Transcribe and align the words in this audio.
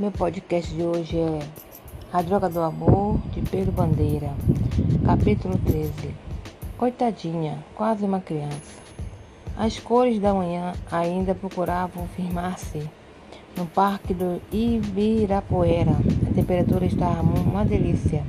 Meu 0.00 0.10
podcast 0.10 0.74
de 0.74 0.82
hoje 0.82 1.18
é 1.18 1.40
A 2.10 2.22
Droga 2.22 2.48
do 2.48 2.58
Amor, 2.58 3.18
de 3.34 3.42
Pedro 3.42 3.70
Bandeira, 3.70 4.30
capítulo 5.04 5.58
13. 5.58 5.92
Coitadinha, 6.78 7.62
quase 7.74 8.02
uma 8.06 8.18
criança. 8.18 8.80
As 9.58 9.78
cores 9.78 10.18
da 10.18 10.32
manhã 10.32 10.72
ainda 10.90 11.34
procuravam 11.34 12.08
firmar-se 12.16 12.82
no 13.54 13.66
parque 13.66 14.14
do 14.14 14.40
Ibirapuera. 14.50 15.98
A 16.30 16.34
temperatura 16.34 16.86
estava 16.86 17.20
uma 17.38 17.62
delícia. 17.62 18.24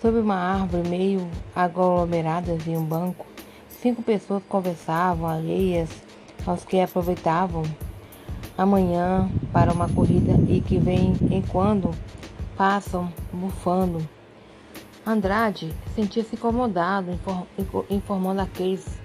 Sob 0.00 0.18
uma 0.18 0.36
árvore 0.36 0.88
meio 0.88 1.28
aglomerada 1.54 2.56
em 2.66 2.74
um 2.74 2.82
banco, 2.82 3.26
cinco 3.68 4.00
pessoas 4.00 4.42
conversavam, 4.48 5.28
alheias 5.28 5.90
aos 6.46 6.64
que 6.64 6.80
aproveitavam 6.80 7.64
amanhã 8.56 9.28
para 9.52 9.72
uma 9.72 9.88
corrida 9.88 10.32
e 10.48 10.60
que 10.60 10.78
vem 10.78 11.14
em 11.30 11.42
quando 11.42 11.90
passam 12.56 13.12
bufando. 13.32 14.06
Andrade 15.06 15.72
sentia-se 15.94 16.34
incomodado, 16.34 17.18
informando 17.88 18.40
aqueles 18.40 18.98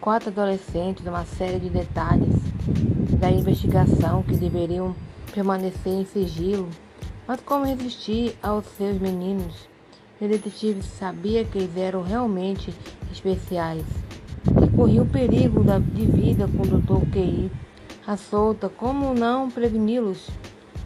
quatro 0.00 0.30
adolescentes 0.30 1.06
uma 1.06 1.24
série 1.24 1.60
de 1.60 1.70
detalhes 1.70 2.34
da 3.20 3.30
investigação 3.30 4.22
que 4.22 4.36
deveriam 4.36 4.94
permanecer 5.32 5.92
em 5.92 6.04
sigilo. 6.04 6.68
Mas 7.28 7.40
como 7.40 7.64
resistir 7.64 8.36
aos 8.42 8.64
seus 8.76 8.98
meninos? 8.98 9.68
O 10.20 10.26
detetive 10.26 10.82
sabia 10.82 11.44
que 11.44 11.58
eles 11.58 11.76
eram 11.76 12.02
realmente 12.02 12.72
especiais 13.12 13.84
e 14.62 14.76
corria 14.76 15.02
o 15.02 15.06
perigo 15.06 15.62
de 15.92 16.06
vida 16.06 16.48
com 16.48 16.62
o 16.62 16.80
Dr. 16.80 17.10
QI 17.12 17.50
a 18.06 18.16
solta, 18.16 18.68
como 18.68 19.12
não 19.14 19.50
preveni-los? 19.50 20.30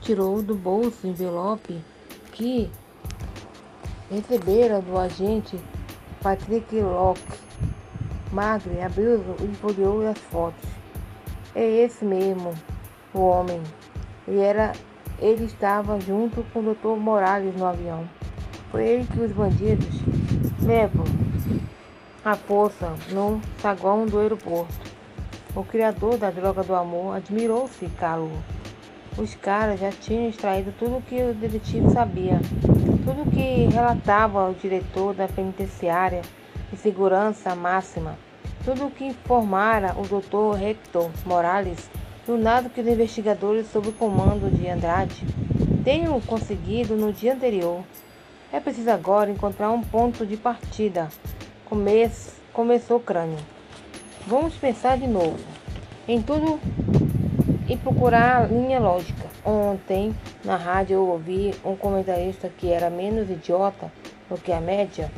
Tirou 0.00 0.40
do 0.42 0.54
bolso 0.54 1.06
o 1.06 1.10
envelope 1.10 1.78
que 2.32 2.70
recebera 4.10 4.80
do 4.80 4.96
agente 4.96 5.60
Patrick 6.22 6.80
Locke. 6.80 7.20
Magre 8.32 8.80
abriu 8.80 9.22
e 9.42 9.54
folheou 9.56 10.08
as 10.08 10.16
fotos. 10.16 10.68
É 11.54 11.62
esse 11.62 12.04
mesmo, 12.04 12.54
o 13.12 13.20
homem. 13.20 13.60
E 14.26 14.38
era, 14.38 14.72
ele 15.18 15.44
estava 15.44 16.00
junto 16.00 16.42
com 16.52 16.60
o 16.60 16.74
Dr. 16.74 16.98
Morales 16.98 17.54
no 17.54 17.66
avião. 17.66 18.08
Foi 18.70 18.86
ele 18.86 19.06
que 19.06 19.20
os 19.20 19.32
bandidos 19.32 20.00
levam 20.62 21.04
à 22.24 22.34
força 22.34 22.94
no 23.12 23.40
saguão 23.60 24.06
do 24.06 24.18
aeroporto. 24.18 24.89
O 25.54 25.64
criador 25.64 26.16
da 26.16 26.30
droga 26.30 26.62
do 26.62 26.76
amor 26.76 27.16
admirou-se 27.16 27.84
calou. 27.98 28.30
Os 29.18 29.34
caras 29.34 29.80
já 29.80 29.90
tinham 29.90 30.28
extraído 30.28 30.72
tudo 30.78 30.98
o 30.98 31.02
que 31.02 31.20
o 31.20 31.34
detetive 31.34 31.90
sabia, 31.90 32.40
tudo 33.04 33.22
o 33.22 33.30
que 33.30 33.66
relatava 33.66 34.48
o 34.48 34.54
diretor 34.54 35.12
da 35.12 35.26
penitenciária 35.26 36.22
de 36.70 36.76
segurança 36.78 37.52
máxima, 37.56 38.16
tudo 38.64 38.86
o 38.86 38.90
que 38.92 39.04
informara 39.04 39.96
o 39.98 40.02
Dr. 40.02 40.62
Hector 40.62 41.10
Morales 41.26 41.90
e 42.28 42.30
o 42.30 42.38
nada 42.38 42.68
que 42.68 42.80
os 42.80 42.86
investigadores 42.86 43.66
sob 43.72 43.88
o 43.88 43.92
comando 43.92 44.48
de 44.56 44.68
Andrade 44.68 45.26
tenham 45.82 46.20
conseguido 46.20 46.94
no 46.94 47.12
dia 47.12 47.34
anterior. 47.34 47.82
É 48.52 48.60
preciso 48.60 48.90
agora 48.90 49.32
encontrar 49.32 49.72
um 49.72 49.82
ponto 49.82 50.24
de 50.24 50.36
partida. 50.36 51.08
Come 51.64 52.08
começou 52.52 52.98
o 52.98 53.00
crânio. 53.00 53.59
Vamos 54.26 54.54
pensar 54.54 54.98
de 54.98 55.06
novo 55.06 55.38
em 56.06 56.20
tudo 56.20 56.60
e 57.68 57.76
procurar 57.76 58.42
a 58.42 58.46
linha 58.46 58.78
lógica. 58.78 59.26
Ontem, 59.44 60.14
na 60.44 60.56
rádio, 60.56 60.94
eu 60.94 61.06
ouvi 61.06 61.54
um 61.64 61.74
comentarista 61.74 62.48
que 62.48 62.70
era 62.70 62.90
menos 62.90 63.30
idiota 63.30 63.90
do 64.28 64.36
que 64.36 64.52
a 64.52 64.60
média. 64.60 65.10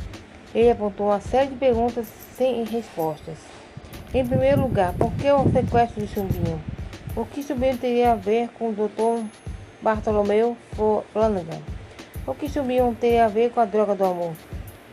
Ele 0.54 0.70
apontou 0.70 1.06
uma 1.06 1.20
série 1.20 1.48
de 1.48 1.56
perguntas 1.56 2.06
sem 2.36 2.64
respostas. 2.64 3.38
Em 4.14 4.26
primeiro 4.26 4.62
lugar, 4.62 4.92
por 4.92 5.10
que 5.14 5.30
o 5.30 5.50
sequestro 5.50 6.00
de 6.00 6.12
Chumbinho? 6.12 6.60
O 7.16 7.24
que 7.24 7.42
Chumbinho 7.42 7.76
teria 7.78 8.12
a 8.12 8.16
ver 8.16 8.50
com 8.50 8.68
o 8.68 8.72
Dr. 8.72 9.24
Bartolomeu 9.82 10.56
Flanagan? 11.12 11.60
O 12.26 12.34
que 12.34 12.48
Chumbinho 12.48 12.96
teria 13.00 13.24
a 13.24 13.28
ver 13.28 13.50
com 13.50 13.60
a 13.60 13.64
droga 13.64 13.94
do 13.94 14.04
amor? 14.04 14.32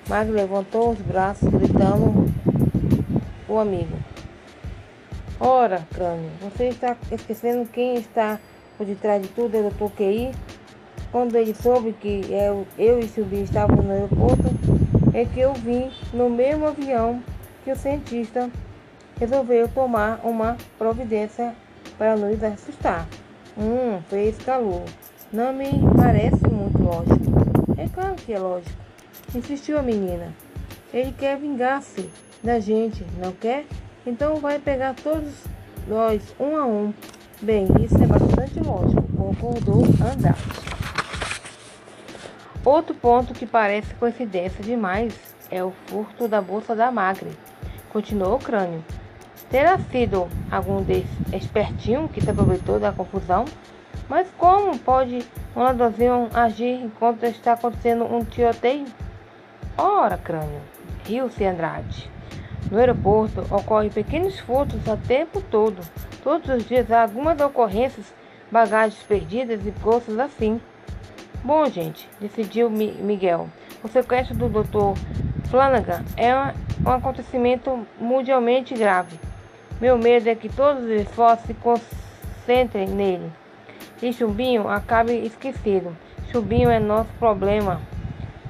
Magno 0.08 0.34
levantou 0.34 0.90
os 0.92 1.00
braços, 1.00 1.48
gritando 1.50 2.29
o 3.50 3.58
amigo. 3.58 3.98
Ora, 5.40 5.88
crânio, 5.94 6.30
você 6.42 6.68
está 6.68 6.96
esquecendo 7.12 7.68
quem 7.70 7.96
está 7.96 8.40
por 8.78 8.86
detrás 8.86 9.22
de 9.22 9.28
tudo 9.30 9.56
é 9.56 9.60
o 9.62 9.70
Dr. 9.70 9.92
QI? 9.96 10.32
Quando 11.12 11.36
ele 11.36 11.56
soube 11.56 11.94
que 11.94 12.22
eu, 12.30 12.68
eu 12.78 13.00
e 13.00 13.08
Silvio 13.08 13.44
estávamos 13.44 13.84
no 13.84 13.92
aeroporto, 13.92 14.44
é 15.14 15.26
que 15.26 15.40
eu 15.40 15.54
vim 15.54 15.92
no 16.14 16.30
mesmo 16.30 16.68
avião 16.68 17.24
que 17.64 17.72
o 17.72 17.76
cientista 17.76 18.50
resolveu 19.20 19.68
tomar 19.68 20.22
uma 20.24 20.56
providência 20.78 21.56
para 21.98 22.16
nos 22.16 22.44
assustar. 22.44 23.08
Hum, 23.58 24.00
fez 24.10 24.38
calor. 24.38 24.84
Não 25.34 25.52
me 25.52 25.70
parece 25.96 26.48
muito 26.48 26.82
lógico. 26.82 27.78
É 27.78 27.88
claro 27.88 28.16
que 28.16 28.34
é 28.34 28.40
lógico. 28.40 28.78
Insistiu 29.34 29.80
a 29.80 29.82
menina. 29.82 30.34
Ele 30.94 31.12
quer 31.12 31.38
vingar-se 31.38 32.10
da 32.44 32.60
gente, 32.60 33.06
não 33.18 33.32
quer? 33.32 33.66
Então 34.06 34.38
vai 34.38 34.60
pegar 34.60 34.96
todos 34.96 35.34
nós 35.88 36.22
um 36.40 36.56
a 36.56 36.66
um. 36.66 36.94
Bem, 37.42 37.68
isso 37.84 38.02
é 38.02 38.06
bastante 38.06 38.60
lógico, 38.60 39.04
concordou 39.16 39.84
Andrade. 40.02 40.40
Outro 42.66 42.94
ponto 42.94 43.34
que 43.34 43.46
parece 43.46 43.94
coincidência 43.96 44.64
demais 44.64 45.14
é 45.50 45.64
o 45.64 45.72
furto 45.88 46.28
da 46.28 46.42
bolsa 46.42 46.76
da 46.76 46.92
Magre. 46.92 47.32
Continuou 47.90 48.36
o 48.36 48.40
crânio. 48.40 48.84
Terá 49.50 49.80
sido 49.80 50.28
algum 50.52 50.84
desses 50.84 51.10
espertinho 51.34 52.10
que 52.10 52.22
se 52.22 52.30
aproveitou 52.30 52.80
da 52.80 52.92
confusão? 52.92 53.46
Mas 54.08 54.28
como 54.38 54.78
pode 54.78 55.26
um 55.56 55.62
ladrãozinho 55.64 56.30
agir 56.34 56.84
enquanto 56.84 57.24
está 57.24 57.54
acontecendo 57.54 58.04
um 58.04 58.24
tiroteio? 58.24 58.86
Ora, 59.78 60.18
crânio, 60.18 60.62
riu-se 61.06 61.46
Andrade. 61.46 62.12
No 62.72 62.78
aeroporto 62.78 63.42
ocorrem 63.50 63.90
pequenos 63.90 64.40
furtos 64.40 64.86
o 64.88 64.96
tempo 64.96 65.42
todo. 65.42 65.82
Todos 66.24 66.50
os 66.50 66.68
dias 66.68 66.92
há 66.92 67.02
algumas 67.02 67.40
ocorrências, 67.42 68.14
bagagens 68.52 69.02
perdidas 69.04 69.66
e 69.66 69.72
bolsas 69.72 70.20
assim. 70.20 70.62
Bom, 71.44 71.66
gente, 71.66 72.08
decidiu 72.22 72.70
Miguel. 72.70 73.50
O 73.84 73.88
sequestro 73.88 74.36
do 74.36 74.50
Dr. 74.50 75.00
Flanagan 75.50 76.04
é 76.16 76.32
um 76.86 76.92
acontecimento 76.92 77.88
mundialmente 78.00 78.76
grave. 78.76 79.20
Meu 79.82 79.98
medo 79.98 80.30
é 80.30 80.36
que 80.36 80.50
todos 80.50 80.84
os 80.84 80.90
esforços 80.90 81.48
se 81.48 81.54
concentrem 81.56 82.88
nele 82.88 83.32
e 84.02 84.14
Chumbinho 84.14 84.68
acabe 84.68 85.14
esquecido. 85.26 85.96
Chumbinho 86.32 86.70
é 86.70 86.80
nosso 86.80 87.10
problema. 87.20 87.82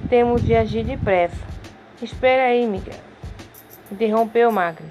Temos 0.08 0.42
de 0.42 0.54
agir 0.54 0.84
depressa. 0.84 1.36
Espera 2.02 2.44
aí, 2.44 2.66
Miguel 2.66 3.09
interrompeu 3.90 4.50
Magre. 4.52 4.86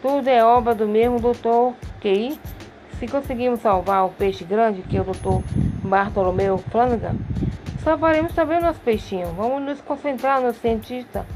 Tudo 0.00 0.28
é 0.28 0.44
obra 0.44 0.74
do 0.74 0.86
mesmo 0.86 1.18
doutor 1.18 1.74
QI. 2.00 2.38
Se 2.98 3.08
conseguimos 3.08 3.60
salvar 3.60 4.06
o 4.06 4.10
peixe 4.10 4.44
grande, 4.44 4.82
que 4.82 4.96
é 4.96 5.00
o 5.00 5.04
doutor 5.04 5.42
Bartolomeu 5.82 6.58
Flanagan, 6.58 7.16
salvaremos 7.82 8.34
também 8.34 8.58
o 8.58 8.62
nosso 8.62 8.80
peixinho. 8.80 9.28
Vamos 9.28 9.62
nos 9.62 9.80
concentrar 9.80 10.40
no 10.40 10.52
cientista. 10.52 11.26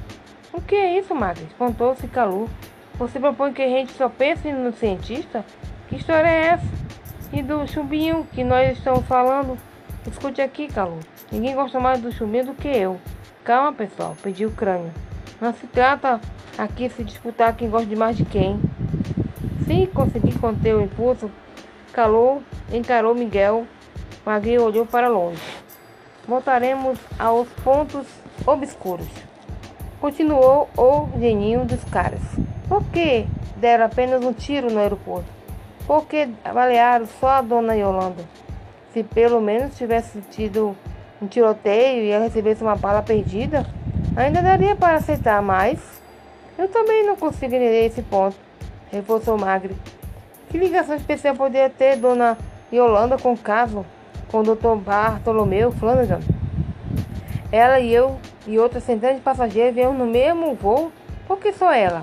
O 0.52 0.60
que 0.60 0.74
é 0.74 0.98
isso, 0.98 1.14
Magre? 1.14 1.44
Espantou-se 1.44 2.06
Calu. 2.08 2.48
Você 2.98 3.18
propõe 3.18 3.52
que 3.52 3.62
a 3.62 3.68
gente 3.68 3.92
só 3.92 4.08
pense 4.08 4.52
no 4.52 4.72
cientista? 4.72 5.44
Que 5.88 5.96
história 5.96 6.28
é 6.28 6.46
essa? 6.48 6.66
E 7.32 7.42
do 7.42 7.66
chumbinho 7.66 8.26
que 8.32 8.42
nós 8.42 8.76
estamos 8.76 9.06
falando? 9.06 9.58
Escute 10.06 10.40
aqui, 10.40 10.68
Calu. 10.68 10.98
Ninguém 11.30 11.54
gosta 11.54 11.78
mais 11.78 12.00
do 12.00 12.10
chumbinho 12.10 12.46
do 12.46 12.54
que 12.54 12.68
eu. 12.68 12.98
Calma, 13.44 13.72
pessoal, 13.72 14.16
pediu 14.22 14.48
o 14.48 14.52
crânio. 14.52 14.92
Não 15.40 15.52
se 15.52 15.66
trata 15.66 16.20
aqui 16.58 16.90
se 16.90 17.04
disputar 17.04 17.56
quem 17.56 17.70
gosta 17.70 17.86
de 17.86 17.94
mais 17.94 18.16
de 18.16 18.24
quem. 18.24 18.60
Se 19.64 19.86
conseguir 19.86 20.36
conter 20.38 20.74
o 20.74 20.82
impulso, 20.82 21.30
calou, 21.92 22.42
encarou 22.72 23.14
Miguel. 23.14 23.64
Magui 24.26 24.58
olhou 24.58 24.84
para 24.84 25.08
longe. 25.08 25.40
Voltaremos 26.26 26.98
aos 27.18 27.48
pontos 27.64 28.06
obscuros. 28.44 29.06
Continuou 30.00 30.68
o 30.76 31.08
geninho 31.18 31.64
dos 31.64 31.82
caras. 31.84 32.20
Por 32.68 32.84
que 32.84 33.26
deram 33.56 33.86
apenas 33.86 34.22
um 34.22 34.32
tiro 34.32 34.70
no 34.70 34.78
aeroporto? 34.78 35.28
Por 35.86 36.04
que 36.04 36.26
balearam 36.52 37.06
só 37.18 37.28
a 37.28 37.40
dona 37.40 37.74
Yolanda? 37.74 38.22
Se 38.92 39.02
pelo 39.02 39.40
menos 39.40 39.76
tivesse 39.78 40.20
tido 40.30 40.76
um 41.20 41.26
tiroteio 41.26 42.04
e 42.04 42.10
ela 42.10 42.24
recebesse 42.24 42.62
uma 42.62 42.76
bala 42.76 43.00
perdida, 43.00 43.64
ainda 44.14 44.42
daria 44.42 44.76
para 44.76 44.96
aceitar, 44.96 45.40
mas 45.40 45.97
eu 46.58 46.68
também 46.68 47.06
não 47.06 47.16
consigo 47.16 47.54
entender 47.54 47.86
esse 47.86 48.02
ponto, 48.02 48.36
reforçou 48.90 49.38
Magre. 49.38 49.74
Que 50.50 50.58
ligação 50.58 50.96
especial 50.96 51.34
poderia 51.34 51.70
ter 51.70 51.96
Dona 51.96 52.36
Yolanda 52.72 53.16
com 53.16 53.32
o 53.32 53.38
caso? 53.38 53.86
com 54.30 54.40
o 54.40 54.42
Dr. 54.42 54.76
Bartolomeu 54.76 55.72
Flanagan. 55.72 56.20
Ela 57.50 57.80
e 57.80 57.92
eu 57.92 58.18
e 58.46 58.58
outras 58.58 58.84
centenas 58.84 59.16
de 59.16 59.22
passageiros 59.22 59.74
viemos 59.74 59.98
no 59.98 60.06
mesmo 60.06 60.54
voo. 60.54 60.92
Por 61.26 61.38
que 61.38 61.52
só 61.52 61.72
ela? 61.72 62.02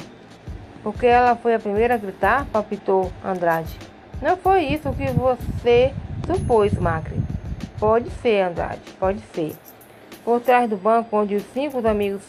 Porque 0.83 1.05
ela 1.05 1.35
foi 1.35 1.55
a 1.55 1.59
primeira 1.59 1.95
a 1.95 1.97
gritar, 1.97 2.45
palpitou 2.51 3.11
Andrade. 3.23 3.77
Não 4.21 4.37
foi 4.37 4.63
isso 4.65 4.91
que 4.93 5.07
você 5.11 5.93
supôs, 6.25 6.73
Macri. 6.73 7.19
Pode 7.79 8.09
ser, 8.21 8.41
Andrade, 8.41 8.81
pode 8.99 9.19
ser. 9.33 9.55
Por 10.23 10.39
trás 10.41 10.69
do 10.69 10.77
banco 10.77 11.17
onde 11.17 11.35
os 11.35 11.43
cinco 11.53 11.85
amigos 11.87 12.21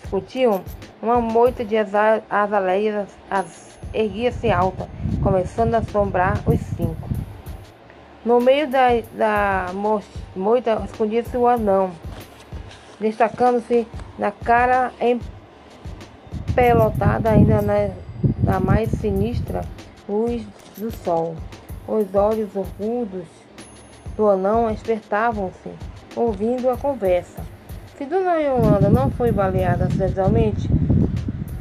discutiam, 0.00 0.62
uma 1.00 1.20
moita 1.20 1.64
de 1.64 1.76
azaleias 1.76 3.08
erguia-se 3.92 4.50
alta, 4.50 4.88
começando 5.22 5.74
a 5.74 5.78
assombrar 5.78 6.40
os 6.46 6.58
cinco. 6.60 7.08
No 8.24 8.40
meio 8.40 8.66
da, 8.68 8.88
da 9.14 9.66
moita 10.34 10.82
escondia-se 10.84 11.36
o 11.36 11.46
anão, 11.46 11.90
destacando-se 12.98 13.86
na 14.18 14.32
cara 14.32 14.90
empelotada 16.48 17.30
ainda 17.30 17.62
na, 17.62 17.90
na 18.42 18.58
mais 18.58 18.90
sinistra 18.90 19.60
luz 20.08 20.44
do 20.76 20.90
sol. 20.90 21.36
Os 21.86 22.12
olhos 22.14 22.48
orrudos 22.56 23.26
do 24.16 24.28
anão 24.28 24.72
despertavam-se, 24.72 25.70
ouvindo 26.16 26.68
a 26.68 26.76
conversa. 26.76 27.40
Se 27.96 28.04
Dona 28.04 28.34
Yolanda 28.40 28.90
não 28.90 29.10
foi 29.10 29.30
baleada 29.30 29.84
acidentalmente, 29.84 30.68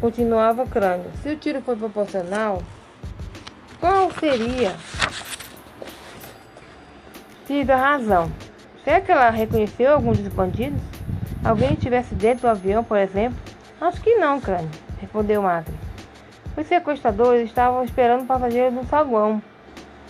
continuava 0.05 0.61
o 0.61 0.69
crânio. 0.69 1.09
Se 1.23 1.29
o 1.29 1.35
tiro 1.35 1.61
foi 1.61 1.75
proporcional, 1.75 2.61
qual 3.79 4.11
seria 4.11 4.75
a 7.73 7.75
razão? 7.75 8.31
Será 8.83 9.01
que 9.01 9.11
ela 9.11 9.31
reconheceu 9.31 9.91
algum 9.91 10.11
dos 10.11 10.27
bandidos? 10.27 10.79
Alguém 11.43 11.73
estivesse 11.73 12.13
dentro 12.13 12.41
do 12.41 12.49
avião, 12.49 12.83
por 12.83 12.99
exemplo? 12.99 13.39
Acho 13.81 13.99
que 13.99 14.13
não, 14.15 14.39
crânio, 14.39 14.69
respondeu 15.01 15.41
Magre. 15.41 15.73
Os 16.55 16.67
sequestradores 16.67 17.49
estavam 17.49 17.83
esperando 17.83 18.27
passageiros 18.27 18.75
no 18.75 18.85
saguão. 18.85 19.41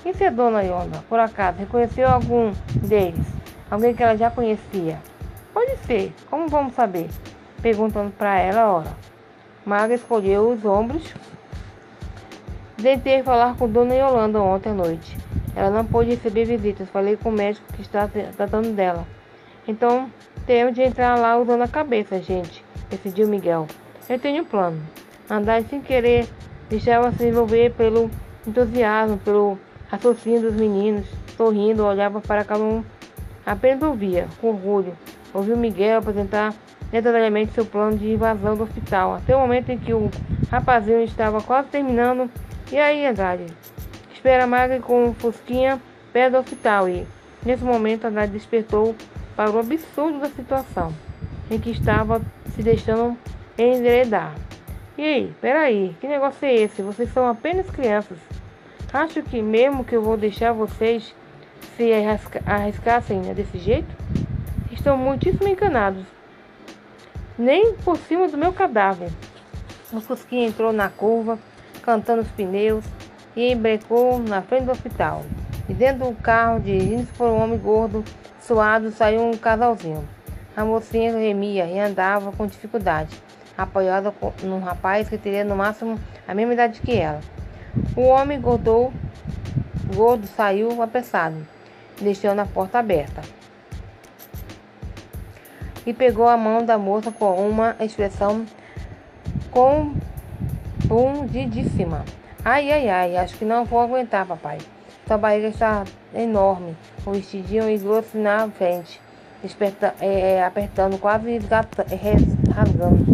E 0.05 0.13
se 0.13 0.25
a 0.25 0.29
dona 0.29 0.61
Yonda, 0.61 1.05
por 1.07 1.19
acaso, 1.19 1.59
reconheceu 1.59 2.09
algum 2.09 2.51
deles? 2.85 3.25
Alguém 3.71 3.95
que 3.95 4.03
ela 4.03 4.17
já 4.17 4.29
conhecia? 4.29 4.99
Pode 5.53 5.77
ser, 5.85 6.13
como 6.29 6.49
vamos 6.49 6.73
saber? 6.73 7.09
Perguntando 7.61 8.11
para 8.11 8.37
ela, 8.37 8.73
ora. 8.73 9.14
Maga 9.65 9.95
escolheu 9.95 10.51
os 10.51 10.63
ombros. 10.63 11.13
Tentei 12.77 13.23
falar 13.23 13.55
com 13.57 13.67
Dona 13.67 13.95
Yolanda 13.95 14.39
ontem 14.41 14.69
à 14.69 14.73
noite. 14.73 15.17
Ela 15.55 15.71
não 15.71 15.85
pôde 15.85 16.11
receber 16.11 16.45
visitas. 16.45 16.87
Falei 16.89 17.17
com 17.17 17.29
o 17.29 17.31
médico 17.31 17.65
que 17.73 17.81
está 17.81 18.07
tratando 18.07 18.73
dela. 18.73 19.07
Então, 19.67 20.11
temos 20.45 20.75
de 20.75 20.83
entrar 20.83 21.17
lá 21.17 21.37
usando 21.37 21.63
a 21.63 21.67
cabeça, 21.67 22.21
gente, 22.21 22.63
decidiu 22.89 23.27
Miguel. 23.27 23.65
Eu 24.07 24.19
tenho 24.19 24.43
um 24.43 24.45
plano. 24.45 24.79
Andar 25.27 25.63
sem 25.63 25.81
querer 25.81 26.27
deixava-se 26.69 27.25
envolver 27.27 27.73
pelo 27.73 28.11
entusiasmo, 28.45 29.17
pelo 29.17 29.57
raciocínio 29.87 30.41
dos 30.41 30.53
meninos. 30.53 31.07
Sorrindo, 31.35 31.83
olhava 31.83 32.21
para 32.21 32.43
cada 32.43 32.63
um. 32.63 32.83
Apenas 33.43 33.81
ouvia, 33.81 34.27
com 34.39 34.49
orgulho. 34.49 34.95
Ouviu 35.33 35.57
Miguel 35.57 35.97
apresentar 35.97 36.53
detalhadamente 37.01 37.53
seu 37.53 37.65
plano 37.65 37.97
de 37.97 38.11
invasão 38.11 38.55
do 38.55 38.63
hospital, 38.63 39.15
até 39.15 39.35
o 39.35 39.39
momento 39.39 39.69
em 39.69 39.77
que 39.77 39.93
o 39.93 40.09
rapazinho 40.49 41.03
estava 41.03 41.41
quase 41.41 41.67
terminando. 41.69 42.29
E 42.71 42.77
aí, 42.77 43.05
Andrade? 43.05 43.45
Espera 44.13 44.47
Magre 44.47 44.79
com 44.79 45.13
Fusquinha 45.13 45.79
perto 46.13 46.33
do 46.33 46.39
hospital 46.39 46.87
e, 46.87 47.05
nesse 47.45 47.63
momento, 47.63 48.05
Andrade 48.05 48.31
despertou 48.31 48.95
para 49.35 49.51
o 49.51 49.59
absurdo 49.59 50.19
da 50.19 50.29
situação 50.29 50.93
em 51.51 51.59
que 51.59 51.69
estava 51.71 52.21
se 52.55 52.63
deixando 52.63 53.17
enveredar. 53.57 54.33
E 54.97 55.03
aí, 55.03 55.33
peraí, 55.41 55.95
que 55.99 56.07
negócio 56.07 56.45
é 56.45 56.55
esse? 56.55 56.81
Vocês 56.81 57.11
são 57.11 57.27
apenas 57.27 57.69
crianças. 57.69 58.17
Acho 58.93 59.21
que 59.21 59.41
mesmo 59.41 59.83
que 59.83 59.95
eu 59.95 60.01
vou 60.01 60.15
deixar 60.15 60.53
vocês 60.53 61.13
se 61.75 61.91
arriscassem 62.45 63.21
desse 63.33 63.57
jeito? 63.57 63.93
Estão 64.71 64.97
muitíssimo 64.97 65.49
encanados. 65.49 66.14
Nem 67.37 67.73
por 67.75 67.97
cima 67.97 68.27
do 68.27 68.37
meu 68.37 68.53
cadáver. 68.53 69.09
O 69.91 69.99
Fusquinha 69.99 70.47
entrou 70.47 70.71
na 70.71 70.89
curva, 70.89 71.37
cantando 71.81 72.21
os 72.21 72.29
pneus, 72.29 72.85
e 73.35 73.51
embrecou 73.51 74.19
na 74.19 74.41
frente 74.41 74.65
do 74.65 74.71
hospital. 74.71 75.23
E 75.67 75.73
dentro 75.73 76.07
do 76.07 76.15
carro, 76.15 76.59
dirigindo-se 76.59 77.11
por 77.13 77.27
um 77.27 77.41
homem 77.41 77.57
gordo, 77.57 78.03
suado, 78.39 78.91
saiu 78.91 79.21
um 79.21 79.35
casalzinho. 79.37 80.07
A 80.55 80.63
mocinha 80.63 81.17
remia 81.17 81.65
e 81.65 81.79
andava 81.79 82.31
com 82.31 82.47
dificuldade 82.47 83.21
apoiada 83.57 84.13
num 84.43 84.59
rapaz 84.59 85.07
que 85.09 85.17
teria 85.17 85.43
no 85.43 85.55
máximo 85.55 85.99
a 86.27 86.33
mesma 86.33 86.53
idade 86.53 86.81
que 86.81 86.97
ela. 86.97 87.21
O 87.95 88.01
homem 88.03 88.39
gordo, 88.39 88.91
gordo 89.93 90.27
saiu 90.27 90.81
apressado, 90.81 91.35
deixando 91.99 92.39
a 92.39 92.45
porta 92.45 92.79
aberta. 92.79 93.21
E 95.85 95.93
pegou 95.93 96.27
a 96.27 96.35
mão 96.35 96.65
da 96.65 96.77
moça 96.77 97.09
com 97.11 97.47
uma 97.47 97.77
expressão 97.79 98.45
compungidíssima. 99.51 102.03
Ai, 102.43 102.69
ai, 102.71 102.89
ai, 102.89 103.15
acho 103.17 103.37
que 103.37 103.45
não 103.45 103.63
vou 103.65 103.79
aguentar, 103.79 104.25
papai. 104.25 104.57
Sua 105.07 105.17
barriga 105.17 105.47
está 105.49 105.83
enorme, 106.13 106.75
o 107.05 107.11
vestidinho 107.11 107.69
e 107.69 107.77
grosso 107.77 108.17
na 108.17 108.49
frente, 108.49 108.99
desperta, 109.41 109.95
é, 110.01 110.43
apertando, 110.43 110.97
quase 110.97 111.39
rasgando. 112.53 113.05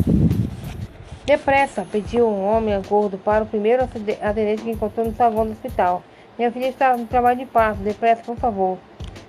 Depressa, 1.25 1.85
pediu 1.91 2.27
um 2.27 2.45
homem 2.45 2.81
gordo 2.81 3.17
para 3.17 3.44
o 3.44 3.47
primeiro 3.47 3.83
atendente 3.83 4.63
que 4.63 4.71
encontrou 4.71 5.06
no 5.06 5.15
salão 5.15 5.45
do 5.45 5.51
hospital. 5.51 6.01
Minha 6.38 6.51
filha 6.51 6.67
está 6.67 6.97
no 6.97 7.06
trabalho 7.06 7.39
de 7.39 7.45
parto. 7.45 7.83
Depressa, 7.83 8.24
por 8.24 8.35
favor. 8.35 8.77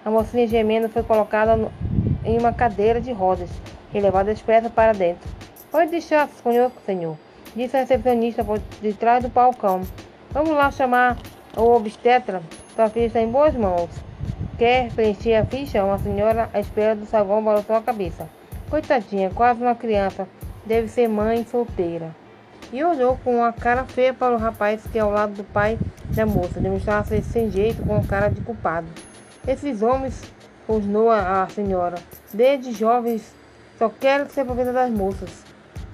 A 0.04 0.10
mocinha 0.10 0.46
gemendo 0.46 0.88
foi 0.88 1.02
colocada 1.02 1.54
no, 1.54 1.70
em 2.24 2.38
uma 2.38 2.52
cadeira 2.52 3.00
de 3.00 3.12
rodas 3.12 3.50
e 3.92 4.00
levada 4.00 4.32
expressa 4.32 4.70
para 4.70 4.92
dentro. 4.92 5.28
Pode 5.70 5.90
deixar, 5.90 6.28
senhor, 6.28 6.70
senhor, 6.84 7.16
disse 7.54 7.76
a 7.76 7.80
recepcionista 7.80 8.44
por 8.44 8.58
detrás 8.80 9.22
do 9.22 9.28
balcão. 9.28 9.82
Vamos 10.30 10.50
lá 10.50 10.70
chamar 10.70 11.18
o 11.56 11.62
obstetra. 11.74 12.42
Sua 12.74 12.88
filha 12.88 13.06
está 13.06 13.20
em 13.20 13.30
boas 13.30 13.54
mãos. 13.54 13.90
Quer 14.58 14.92
preencher 14.92 15.34
a 15.34 15.44
ficha? 15.44 15.84
Uma 15.84 15.98
senhora 15.98 16.48
à 16.52 16.60
espera 16.60 16.94
do 16.94 17.06
saguão 17.06 17.42
balançou 17.42 17.76
a 17.76 17.82
cabeça. 17.82 18.28
Coitadinha, 18.70 19.30
quase 19.30 19.60
uma 19.60 19.74
criança. 19.74 20.26
Deve 20.64 20.88
ser 20.88 21.08
mãe 21.08 21.44
solteira. 21.44 22.14
E 22.72 22.82
olhou 22.82 23.18
com 23.22 23.36
uma 23.36 23.52
cara 23.52 23.84
feia 23.84 24.14
para 24.14 24.34
o 24.34 24.38
rapaz 24.38 24.82
que 24.90 24.98
ao 24.98 25.10
lado 25.10 25.34
do 25.34 25.44
pai 25.44 25.78
da 26.10 26.24
moça 26.24 26.60
demonstrava 26.60 27.04
ser 27.06 27.22
sem 27.22 27.50
jeito 27.50 27.82
com 27.82 28.02
cara 28.06 28.28
de 28.28 28.40
culpado. 28.40 28.86
Esses 29.46 29.82
homens, 29.82 30.22
rosnou 30.66 31.10
a 31.10 31.46
senhora, 31.48 31.96
desde 32.32 32.72
jovens 32.72 33.34
só 33.78 33.88
querem 33.88 34.28
ser 34.28 34.44
provedor 34.44 34.72
das 34.72 34.90
moças. 34.90 35.44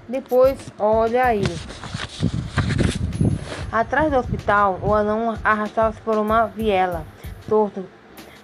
Depois, 0.08 0.58
olha 0.78 1.24
aí. 1.24 1.44
Atrás 3.70 4.10
do 4.10 4.18
hospital, 4.18 4.78
o 4.82 4.94
anão 4.94 5.36
arrastava-se 5.44 6.00
por 6.00 6.16
uma 6.16 6.46
viela, 6.46 7.04
torto 7.46 7.84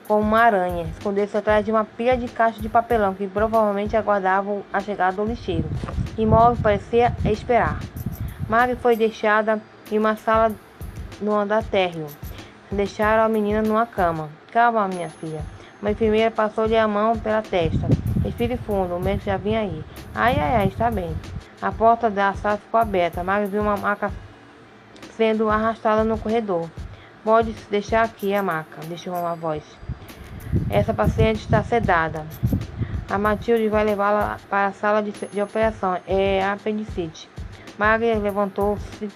como 0.07 0.21
uma 0.21 0.41
aranha, 0.41 0.87
escondendo-se 0.97 1.37
atrás 1.37 1.65
de 1.65 1.71
uma 1.71 1.85
pilha 1.85 2.17
de 2.17 2.29
caixas 2.29 2.61
de 2.61 2.69
papelão 2.69 3.15
que 3.15 3.27
provavelmente 3.27 3.97
aguardavam 3.97 4.63
a 4.73 4.81
chegada 4.81 5.17
do 5.17 5.25
lixeiro. 5.25 5.69
Imóvel 6.19 6.63
parecia 6.63 7.17
esperar. 7.25 7.81
Maggie 8.49 8.77
foi 8.77 8.97
deixada 8.97 9.61
em 9.91 9.99
uma 9.99 10.17
sala 10.17 10.53
no 11.21 11.35
andar 11.35 11.65
térreo. 11.65 12.07
Deixaram 12.71 13.25
a 13.25 13.29
menina 13.29 13.63
numa 13.63 13.87
cama. 13.87 14.29
Calma, 14.53 14.87
minha 14.89 15.09
filha. 15.09 15.41
Uma 15.85 15.91
enfermeira 15.91 16.31
passou-lhe 16.31 16.79
a 16.79 16.89
mão 16.89 17.19
pela 17.19 17.43
testa. 17.43 17.87
Respire 18.25 18.57
fundo, 18.57 18.97
o 18.97 18.99
médico 18.99 19.27
já 19.27 19.37
vinha 19.37 19.61
aí. 19.61 19.85
Ai, 20.15 20.35
ai, 20.41 20.57
ai, 20.57 20.69
está 20.69 20.91
bem. 20.91 21.15
A 21.61 21.71
porta 21.71 22.09
da 22.09 22.33
sala 22.33 22.57
ficou 22.57 22.81
aberta. 22.81 23.23
Maggie 23.23 23.51
viu 23.51 23.61
uma 23.61 23.77
maca 23.77 24.11
sendo 25.15 25.51
arrastada 25.51 26.03
no 26.03 26.17
corredor. 26.17 26.71
Pode 27.23 27.55
deixar 27.71 28.03
aqui 28.03 28.33
a 28.33 28.43
maca, 28.43 28.81
deixou 28.87 29.13
uma 29.13 29.37
voz. 29.37 29.63
Essa 30.71 30.95
paciente 30.95 31.41
está 31.41 31.63
sedada. 31.63 32.25
A 33.11 33.19
Matilde 33.19 33.69
vai 33.69 33.85
levá-la 33.85 34.39
para 34.49 34.69
a 34.69 34.73
sala 34.73 35.03
de, 35.03 35.13
de 35.13 35.43
operação. 35.43 35.99
É 36.07 36.43
apendicite. 36.47 37.29
Maglia 37.77 38.17
levantou-se 38.17 39.11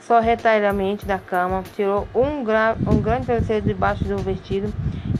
sorrateiramente 0.00 1.06
da 1.06 1.18
cama, 1.18 1.62
tirou 1.74 2.06
um, 2.14 2.40
um 2.92 3.00
grande 3.00 3.24
travesseiro 3.24 3.64
debaixo 3.64 4.04
do 4.04 4.18
vestido 4.18 4.70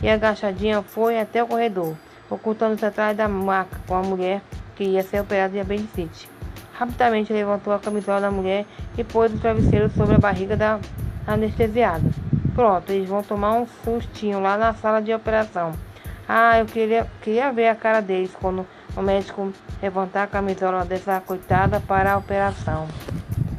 e 0.05 0.09
agachadinha 0.11 0.83
foi 0.83 1.19
até 1.19 1.43
o 1.43 1.47
corredor, 1.47 1.97
ocultando-se 2.29 2.85
atrás 2.85 3.17
da 3.17 3.27
maca 3.27 3.81
com 3.87 3.95
a 3.95 4.03
mulher 4.03 4.43
que 4.77 4.85
ia 4.85 5.03
ser 5.03 5.21
operada 5.21 5.55
de 5.55 5.61
apendicite. 5.61 6.29
Rapidamente 6.75 7.33
levantou 7.33 7.73
a 7.73 7.79
camisola 7.79 8.21
da 8.21 8.31
mulher 8.31 8.67
e 8.99 9.03
pôs 9.03 9.33
o 9.33 9.39
travesseiro 9.39 9.89
sobre 9.89 10.17
a 10.17 10.19
barriga 10.19 10.59
da 10.59 10.79
anestesiada. 11.27 12.05
Pronto, 12.55 12.93
eles 12.93 13.09
vão 13.09 13.23
tomar 13.23 13.55
um 13.55 13.67
sustinho 13.83 14.41
lá 14.41 14.59
na 14.59 14.75
sala 14.75 15.01
de 15.01 15.15
operação. 15.15 15.73
Ah, 16.29 16.59
eu 16.59 16.67
queria, 16.67 17.07
queria 17.23 17.51
ver 17.51 17.69
a 17.69 17.75
cara 17.75 18.03
deles 18.03 18.37
quando 18.39 18.67
o 18.95 19.01
médico 19.01 19.55
levantar 19.81 20.25
a 20.25 20.27
camisola 20.27 20.85
dessa 20.85 21.19
coitada 21.23 21.81
para 21.81 22.13
a 22.13 22.19
operação. 22.19 22.87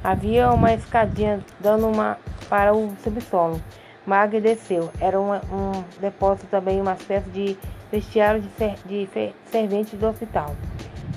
Havia 0.03 0.51
uma 0.51 0.71
escadinha 0.75 1.39
dando 1.59 1.87
uma 1.87 2.19
para 2.47 2.71
o 2.71 2.95
subsolo. 3.03 3.59
Mag 4.05 4.39
desceu. 4.39 4.91
Era 4.99 5.19
uma, 5.19 5.41
um 5.51 5.83
depósito 5.99 6.47
também, 6.47 6.79
uma 6.79 6.93
espécie 6.93 7.29
de 7.29 7.57
vestiário 7.91 8.41
de, 8.41 8.49
ser, 8.49 8.75
de 8.85 9.33
servente 9.45 9.95
do 9.95 10.07
hospital. 10.07 10.55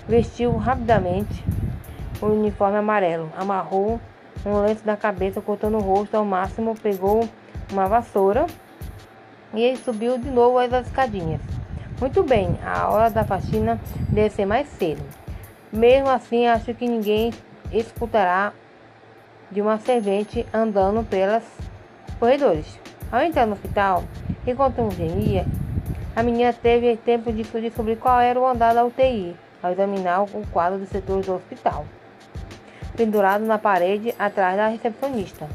Vestiu 0.09 0.57
rapidamente 0.57 1.45
o 2.21 2.27
uniforme 2.27 2.79
amarelo, 2.79 3.31
amarrou 3.37 4.01
um 4.45 4.61
lenço 4.61 4.83
na 4.85 4.97
cabeça, 4.97 5.41
cortando 5.41 5.77
o 5.77 5.81
rosto 5.81 6.17
ao 6.17 6.25
máximo, 6.25 6.75
pegou 6.75 7.29
uma 7.71 7.87
vassoura 7.87 8.47
e 9.53 9.77
subiu 9.77 10.19
de 10.19 10.31
novo 10.31 10.59
as 10.59 10.87
escadinhas. 10.87 11.41
Muito 12.01 12.23
bem, 12.23 12.57
a 12.65 12.89
hora 12.89 13.11
da 13.11 13.25
faxina 13.25 13.81
deve 14.09 14.31
ser 14.31 14.47
mais 14.47 14.69
cedo. 14.69 15.03
Mesmo 15.73 16.09
assim, 16.09 16.47
acho 16.47 16.73
que 16.75 16.89
ninguém 16.89 17.33
escutará 17.73 18.53
de 19.51 19.61
uma 19.61 19.79
servente 19.79 20.47
andando 20.53 21.05
pelos 21.05 21.43
corredores. 22.19 22.79
Ao 23.11 23.23
entrar 23.23 23.47
no 23.47 23.55
hospital, 23.55 24.05
enquanto 24.47 24.83
um 24.83 24.91
gemia, 24.91 25.47
a 26.15 26.23
menina 26.23 26.53
teve 26.53 26.97
tempo 26.97 27.33
de 27.33 27.45
descobrir 27.45 27.97
qual 27.97 28.21
era 28.21 28.39
o 28.39 28.47
andar 28.47 28.75
da 28.75 28.85
UTI, 28.85 29.35
ao 29.63 29.73
examinar 29.73 30.23
o 30.23 30.47
quadro 30.53 30.79
do 30.79 30.87
setor 30.87 31.23
do 31.23 31.35
hospital, 31.35 31.85
pendurado 32.97 33.45
na 33.45 33.59
parede 33.59 34.15
atrás 34.19 34.57
da 34.57 34.69
recepcionista. 34.69 35.49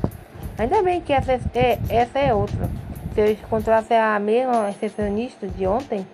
Ainda 0.58 0.82
bem 0.82 1.02
que 1.02 1.14
essa 1.14 1.34
é, 1.54 1.80
essa 1.90 2.20
é 2.20 2.34
outra. 2.34 2.70
Se 3.14 3.22
eu 3.22 3.32
encontrasse 3.32 3.94
a 3.94 4.18
mesma 4.20 4.68
recepcionista 4.68 5.48
de 5.48 5.68
ontem 5.68 6.08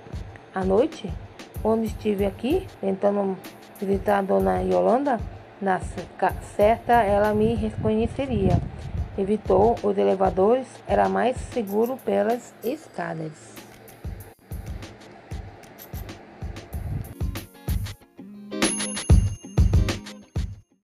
à 0.54 0.64
noite, 0.66 1.12
quando 1.62 1.84
estive 1.84 2.26
aqui 2.26 2.68
tentando 2.82 3.38
visitar 3.80 4.20
a 4.20 4.22
dona 4.22 4.62
Yolanda, 4.62 5.20
na 5.62 5.80
certa 6.56 6.94
ela 7.04 7.34
me 7.34 7.54
reconheceria. 7.54 8.60
Evitou 9.20 9.76
os 9.84 9.98
elevadores, 9.98 10.66
era 10.88 11.10
mais 11.10 11.36
seguro 11.52 11.98
pelas 12.06 12.54
escadas. 12.64 13.69